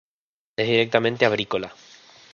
Es 0.57 0.67
estrictamente 0.67 1.25
arborícola. 1.27 1.75